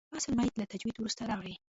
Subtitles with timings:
[0.13, 1.55] بحث المیت له تجوید وروسته راغلی.